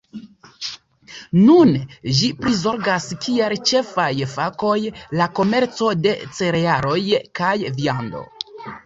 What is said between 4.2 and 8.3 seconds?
fakoj la komerco de cerealoj kaj viando.